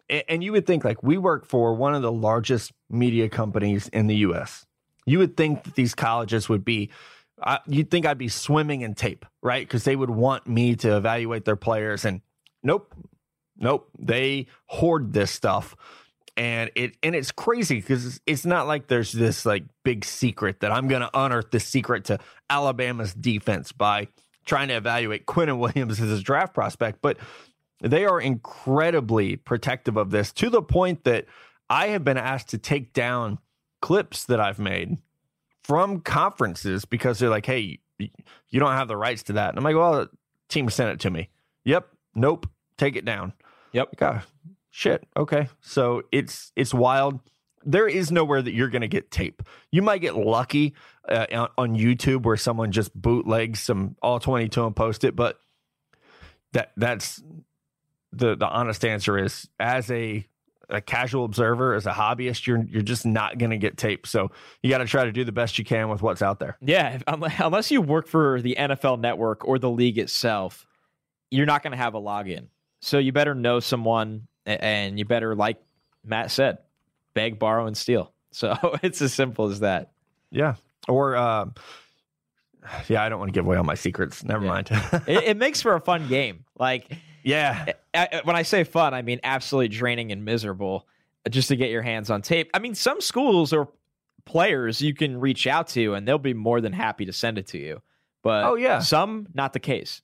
[0.09, 4.07] and you would think like we work for one of the largest media companies in
[4.07, 4.67] the U.S.
[5.07, 6.91] You would think that these colleges would be,
[7.43, 9.67] uh, you'd think I'd be swimming in tape, right?
[9.67, 12.21] Because they would want me to evaluate their players, and
[12.63, 12.95] nope,
[13.57, 15.75] nope, they hoard this stuff.
[16.35, 20.73] And it and it's crazy because it's, not like there's this like big secret that
[20.73, 24.09] I'm going to unearth the secret to Alabama's defense by
[24.47, 27.19] trying to evaluate Quinnen Williams as his draft prospect, but
[27.83, 31.27] they are incredibly protective of this to the point that
[31.69, 33.39] I have been asked to take down
[33.81, 34.99] clips that I've made
[35.65, 39.65] from conferences because they're like, "Hey, you don't have the rights to that." And I'm
[39.65, 40.11] like, "Well, the
[40.49, 41.29] team sent it to me."
[41.65, 41.89] Yep.
[42.15, 42.49] Nope.
[42.77, 43.33] Take it down.
[43.73, 43.89] Yep.
[44.01, 44.27] Like, ah,
[44.71, 45.07] shit.
[45.17, 45.49] Okay.
[45.61, 47.21] So it's it's wild.
[47.65, 49.43] There is nowhere that you're going to get tape.
[49.71, 50.75] You might get lucky
[51.09, 55.39] uh, on, on YouTube where someone just bootlegs some all 22 and post it, but
[56.53, 57.23] that that's
[58.13, 60.27] the the honest answer is as a
[60.71, 64.07] a casual observer, as a hobbyist, you're you're just not going to get tape.
[64.07, 64.31] So
[64.63, 66.57] you got to try to do the best you can with what's out there.
[66.63, 70.67] Yeah, unless you work for the NFL network or the league itself,
[71.31, 72.47] you're not going to have a login.
[72.81, 75.59] So you better know someone and you better, like
[76.05, 76.59] Matt said,
[77.15, 78.13] beg, borrow, and steal.
[78.33, 79.93] So it's as simple as that.
[80.31, 80.55] Yeah.
[80.89, 81.55] Or um
[82.89, 84.25] yeah, I don't want to give away all my secrets.
[84.25, 84.51] Never Yeah.
[84.51, 84.71] mind.
[85.07, 86.45] It, it makes for a fun game.
[86.59, 86.91] Like,
[87.25, 87.73] yeah.
[88.25, 90.87] When I say fun, I mean absolutely draining and miserable
[91.27, 92.51] uh, just to get your hands on tape.
[92.55, 93.69] I mean, some schools or
[94.25, 97.47] players you can reach out to and they'll be more than happy to send it
[97.49, 97.83] to you.
[98.23, 98.79] But Oh, yeah.
[98.79, 100.01] some not the case.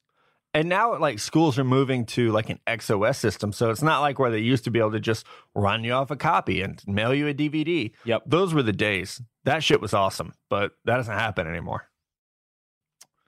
[0.55, 3.53] And now like schools are moving to like an XOS system.
[3.53, 5.25] So it's not like where they used to be able to just
[5.55, 7.93] run you off a copy and mail you a DVD.
[8.05, 8.23] Yep.
[8.27, 9.23] Those were the days.
[9.45, 11.89] That shit was awesome, but that doesn't happen anymore.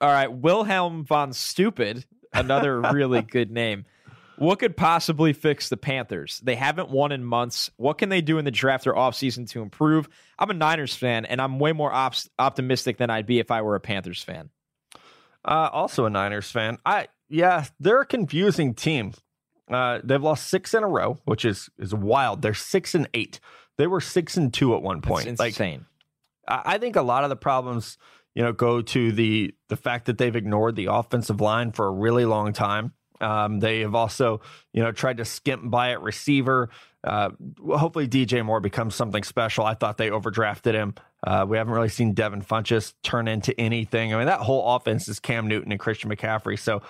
[0.01, 3.85] All right, Wilhelm von Stupid, another really good name.
[4.41, 6.41] What could possibly fix the Panthers?
[6.43, 7.71] They haven't won in months.
[7.77, 10.09] What can they do in the draft or offseason to improve?
[10.39, 13.61] I'm a Niners fan, and I'm way more op- optimistic than I'd be if I
[13.61, 14.49] were a Panthers fan.
[15.45, 16.79] Uh, also a Niners fan.
[16.87, 19.13] I yeah, they're a confusing team.
[19.71, 22.41] Uh, they've lost six in a row, which is is wild.
[22.41, 23.41] They're six and eight.
[23.77, 25.27] They were six and two at one point.
[25.27, 25.85] It's Like insane.
[26.49, 27.99] I I think a lot of the problems,
[28.35, 31.93] you know, go to the the fact that they've ignored the offensive line for a
[31.93, 32.95] really long time.
[33.21, 34.41] Um, they have also,
[34.73, 36.71] you know, tried to skimp by at receiver.
[37.03, 39.65] Uh, hopefully, DJ Moore becomes something special.
[39.65, 40.95] I thought they overdrafted him.
[41.27, 44.15] Uh, we haven't really seen Devin Funchess turn into anything.
[44.15, 46.59] I mean, that whole offense is Cam Newton and Christian McCaffrey.
[46.59, 46.83] So,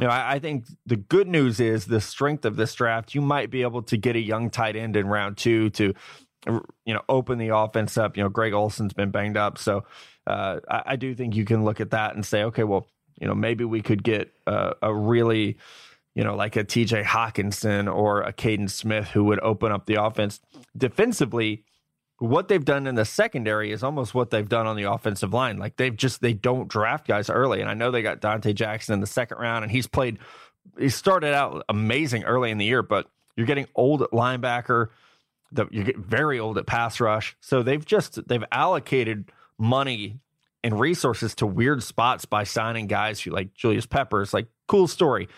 [0.00, 3.14] you know, I, I think the good news is the strength of this draft.
[3.14, 5.94] You might be able to get a young tight end in round two to,
[6.46, 8.16] you know, open the offense up.
[8.16, 9.84] You know, Greg Olsen's been banged up, so
[10.26, 12.86] uh, I, I do think you can look at that and say, okay, well,
[13.20, 15.58] you know, maybe we could get uh, a really,
[16.14, 20.02] you know, like a TJ Hockenson or a Kaden Smith who would open up the
[20.02, 20.40] offense
[20.76, 21.64] defensively.
[22.18, 25.58] what they've done in the secondary is almost what they've done on the offensive line.
[25.58, 27.60] Like they've just they don't draft guys early.
[27.60, 30.18] And I know they got Donte Jackson in the second round, and he's played.
[30.78, 34.88] He started out amazing early in the year, but you're getting old at linebacker.
[35.52, 37.36] The, you get very old at pass rush.
[37.40, 40.20] So they've just they've allocated money
[40.64, 44.32] and resources to weird spots by signing guys who like Julius Peppers.
[44.32, 45.28] Like cool story.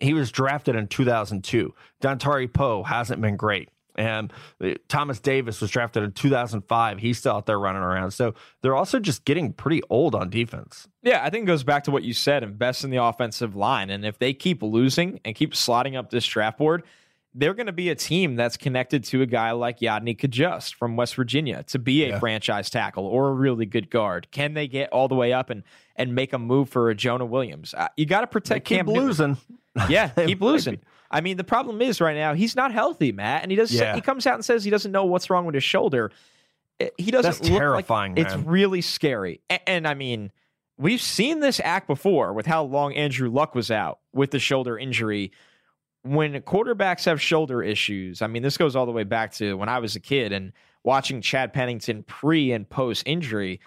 [0.00, 1.74] He was drafted in 2002.
[2.02, 3.68] Dontari Poe hasn't been great.
[3.96, 4.32] And
[4.64, 6.98] uh, Thomas Davis was drafted in 2005.
[6.98, 8.12] He's still out there running around.
[8.12, 10.88] So they're also just getting pretty old on defense.
[11.02, 13.90] Yeah, I think it goes back to what you said invest in the offensive line.
[13.90, 16.84] And if they keep losing and keep slotting up this draft board,
[17.34, 20.96] they're going to be a team that's connected to a guy like Yodny Cajuste from
[20.96, 22.18] West Virginia to be a yeah.
[22.18, 24.28] franchise tackle or a really good guard.
[24.30, 25.62] Can they get all the way up and
[25.96, 27.72] and make a move for a Jonah Williams?
[27.74, 29.36] Uh, you got to protect they keep Cam losing.
[29.88, 30.80] Yeah, keep losing.
[31.12, 33.72] I mean, the problem is right now he's not healthy, Matt, and he does.
[33.72, 33.94] Yeah.
[33.94, 36.10] He comes out and says he doesn't know what's wrong with his shoulder.
[36.80, 37.40] Eh, he doesn't.
[37.40, 38.16] That's terrifying.
[38.16, 40.32] Like, it's really scary, and, and I mean,
[40.76, 44.76] we've seen this act before with how long Andrew Luck was out with the shoulder
[44.76, 45.30] injury
[46.02, 49.68] when quarterbacks have shoulder issues, I mean, this goes all the way back to when
[49.68, 53.60] I was a kid and watching Chad Pennington pre and post injury,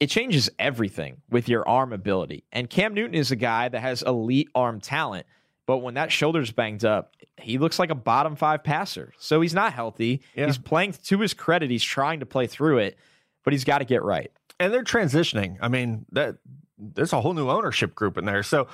[0.00, 2.44] it changes everything with your arm ability.
[2.52, 5.26] And Cam Newton is a guy that has elite arm talent,
[5.66, 9.12] but when that shoulder's banged up, he looks like a bottom five passer.
[9.18, 10.22] So he's not healthy.
[10.34, 10.46] Yeah.
[10.46, 12.98] He's playing to his credit, he's trying to play through it,
[13.44, 14.32] but he's got to get right.
[14.58, 15.58] And they're transitioning.
[15.60, 16.36] I mean, that
[16.78, 18.42] there's a whole new ownership group in there.
[18.42, 18.66] So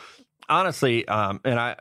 [0.48, 1.76] honestly, um, and I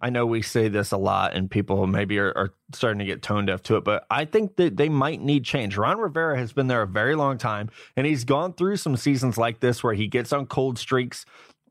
[0.00, 3.22] I know we say this a lot and people maybe are, are, starting to get
[3.22, 5.78] tone deaf to it, but I think that they might need change.
[5.78, 9.38] Ron Rivera has been there a very long time and he's gone through some seasons
[9.38, 11.24] like this where he gets on cold streaks.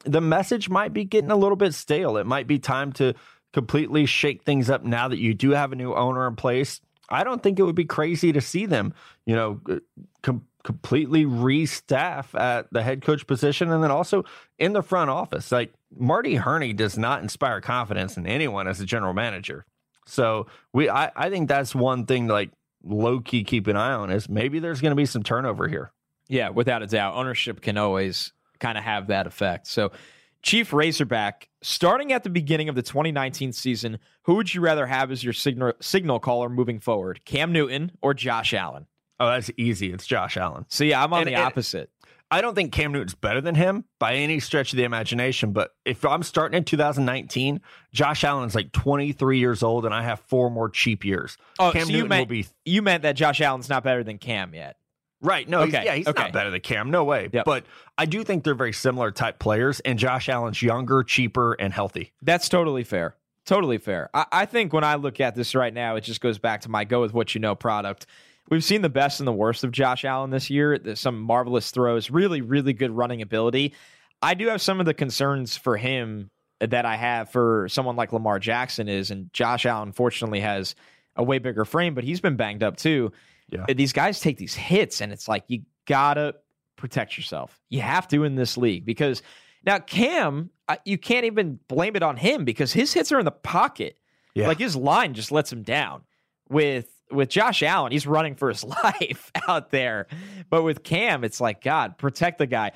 [0.05, 2.17] The message might be getting a little bit stale.
[2.17, 3.13] It might be time to
[3.53, 6.81] completely shake things up now that you do have a new owner in place.
[7.09, 8.93] I don't think it would be crazy to see them,
[9.25, 9.79] you know, uh,
[10.21, 14.25] com- completely restaff at the head coach position and then also
[14.59, 15.49] in the front office.
[15.49, 19.65] Like Marty Hurney does not inspire confidence in anyone as a general manager.
[20.07, 22.51] So we I, I think that's one thing to like
[22.83, 25.93] low key keep an eye on is maybe there's gonna be some turnover here.
[26.27, 27.15] Yeah, without a doubt.
[27.15, 29.67] Ownership can always kind of have that effect.
[29.67, 29.93] So
[30.41, 35.11] Chief Razorback, starting at the beginning of the 2019 season, who would you rather have
[35.11, 37.23] as your signal signal caller moving forward?
[37.23, 38.85] Cam Newton or Josh Allen?
[39.19, 39.91] Oh, that's easy.
[39.91, 40.65] It's Josh Allen.
[40.69, 41.89] See, yeah, I'm on and, the opposite.
[42.29, 45.53] I don't think Cam Newton's better than him by any stretch of the imagination.
[45.53, 47.61] But if I'm starting in 2019,
[47.93, 51.37] Josh Allen's like 23 years old, and I have four more cheap years.
[51.57, 52.47] Oh, Cam so Newton you meant, will be.
[52.65, 54.77] You meant that Josh Allen's not better than Cam yet.
[55.21, 55.47] Right.
[55.47, 55.77] No, okay.
[55.77, 56.23] He's, yeah, he's okay.
[56.23, 56.91] not better than Cam.
[56.91, 57.29] No way.
[57.31, 57.45] Yep.
[57.45, 57.65] But
[57.97, 62.11] I do think they're very similar type players, and Josh Allen's younger, cheaper, and healthy.
[62.21, 63.15] That's totally fair.
[63.45, 64.09] Totally fair.
[64.13, 66.69] I, I think when I look at this right now, it just goes back to
[66.69, 68.05] my go with what you know product.
[68.49, 70.79] We've seen the best and the worst of Josh Allen this year.
[70.95, 73.73] Some marvelous throws, really, really good running ability.
[74.21, 76.29] I do have some of the concerns for him
[76.59, 80.75] that I have for someone like Lamar Jackson is, and Josh Allen fortunately has
[81.15, 83.11] a way bigger frame, but he's been banged up too.
[83.49, 83.65] Yeah.
[83.69, 86.35] Uh, these guys take these hits, and it's like you gotta
[86.75, 87.59] protect yourself.
[87.69, 89.21] You have to in this league because
[89.65, 93.25] now Cam, uh, you can't even blame it on him because his hits are in
[93.25, 93.97] the pocket.
[94.33, 94.47] Yeah.
[94.47, 96.03] Like his line just lets him down.
[96.49, 100.07] With with Josh Allen, he's running for his life out there.
[100.49, 102.71] But with Cam, it's like, God, protect the guy.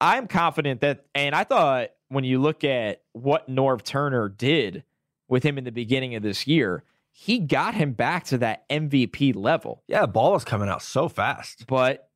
[0.00, 4.84] I'm confident that, and I thought when you look at what Norv Turner did
[5.28, 9.36] with him in the beginning of this year, he got him back to that MVP
[9.36, 9.82] level.
[9.86, 11.66] Yeah, ball is coming out so fast.
[11.66, 12.08] But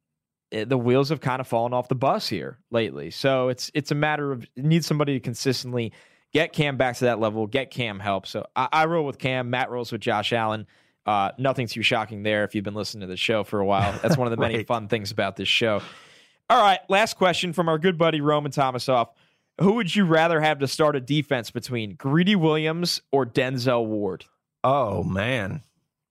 [0.50, 3.10] eh, the wheels have kind of fallen off the bus here lately.
[3.10, 5.92] So it's it's a matter of need somebody to consistently
[6.32, 8.26] get Cam back to that level, get Cam help.
[8.26, 9.50] So I, I roll with Cam.
[9.50, 10.66] Matt rolls with Josh Allen.
[11.06, 13.96] Uh, nothing too shocking there if you've been listening to the show for a while.
[14.02, 14.52] That's one of the right.
[14.52, 15.80] many fun things about this show.
[16.50, 19.08] All right, last question from our good buddy Roman Thomasoff.
[19.60, 24.24] Who would you rather have to start a defense between Greedy Williams or Denzel Ward?
[24.62, 25.62] Oh man.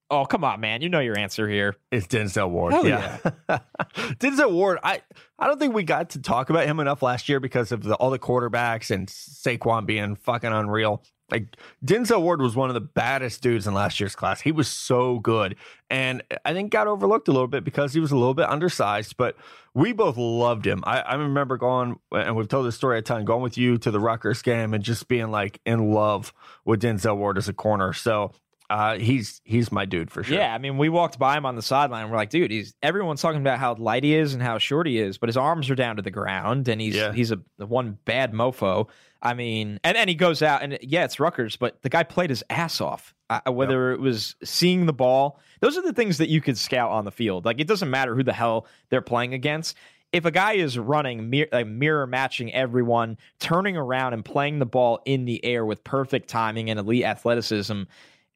[0.10, 0.81] Oh come on, man!
[0.81, 1.75] You know your answer here.
[1.91, 2.73] It's Denzel Ward.
[2.73, 3.17] Hell yeah,
[3.49, 3.60] yeah.
[3.95, 4.77] Denzel Ward.
[4.84, 5.01] I
[5.39, 7.95] I don't think we got to talk about him enough last year because of the,
[7.95, 11.03] all the quarterbacks and Saquon being fucking unreal.
[11.32, 14.42] Like Denzel Ward was one of the baddest dudes in last year's class.
[14.42, 15.56] He was so good.
[15.90, 19.18] And I think got overlooked a little bit because he was a little bit undersized,
[19.18, 19.36] but
[19.74, 20.84] we both loved him.
[20.86, 23.92] I, I remember going, and we've told this story a ton, going with you to
[23.92, 26.32] the Rutgers game and just being like in love
[26.63, 27.92] with Denzel Ward as a corner.
[27.92, 28.32] So
[28.70, 30.38] Uh, he's he's my dude for sure.
[30.38, 32.10] Yeah, I mean, we walked by him on the sideline.
[32.10, 34.98] We're like, dude, he's everyone's talking about how light he is and how short he
[34.98, 37.13] is, but his arms are down to the ground, and he's Yeah.
[37.13, 38.90] he's a one bad mofo.
[39.22, 42.30] I mean, and then he goes out, and yeah, it's Rutgers, but the guy played
[42.30, 43.13] his ass off.
[43.30, 46.92] Uh, whether it was seeing the ball, those are the things that you could scout
[46.92, 47.44] on the field.
[47.46, 49.76] Like it doesn't matter who the hell they're playing against.
[50.12, 54.66] If a guy is running mir- like mirror matching everyone, turning around and playing the
[54.68, 57.84] ball in the air with perfect timing and elite athleticism,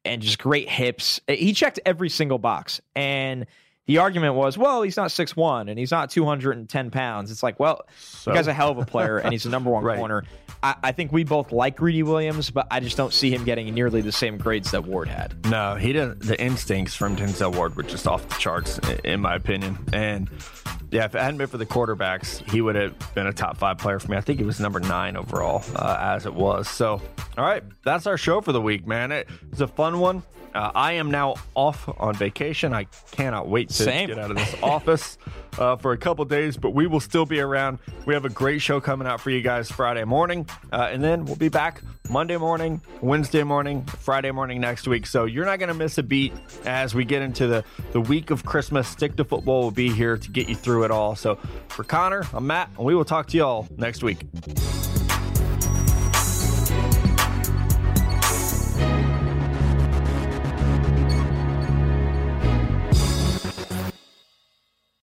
[0.04, 1.20] and just great hips.
[1.28, 2.80] He checked every single box.
[2.94, 3.46] And
[3.86, 7.30] the argument was, well, he's not 6'1 and he's not 210 pounds.
[7.30, 9.70] It's like, well, So- the guy's a hell of a player and he's a number
[9.70, 9.98] one Right.
[9.98, 10.24] corner.
[10.62, 13.72] I, I think we both like Greedy Williams, but I just don't see him getting
[13.74, 15.46] nearly the same grades that Ward had.
[15.50, 16.20] No, he didn't.
[16.20, 19.78] The instincts from Denzel Ward were just off the charts, in my opinion.
[19.94, 20.28] And
[20.90, 23.78] yeah, if it hadn't been for the quarterbacks, he would have been a top five
[23.78, 24.18] player for me.
[24.18, 26.68] I think he was number nine overall uh, as it was.
[26.68, 27.00] So,
[27.38, 29.12] all right, that's our show for the week, man.
[29.12, 30.22] It was a fun one.
[30.54, 32.72] Uh, I am now off on vacation.
[32.72, 34.08] I cannot wait to Same.
[34.08, 35.18] get out of this office
[35.58, 37.78] uh, for a couple days, but we will still be around.
[38.06, 41.24] We have a great show coming out for you guys Friday morning, uh, and then
[41.24, 45.06] we'll be back Monday morning, Wednesday morning, Friday morning next week.
[45.06, 46.32] So you're not going to miss a beat
[46.64, 48.88] as we get into the, the week of Christmas.
[48.88, 51.14] Stick to football will be here to get you through it all.
[51.14, 51.36] So
[51.68, 54.26] for Connor, I'm Matt, and we will talk to you all next week.